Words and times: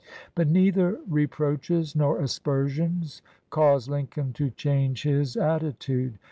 But 0.33 0.47
neither 0.47 0.99
reproaches 1.07 1.95
nor 1.95 2.19
aspersions 2.21 3.21
caused 3.51 3.87
Lincoln 3.87 4.33
to 4.33 4.49
change 4.49 5.03
his 5.03 5.37
attitude. 5.37 6.17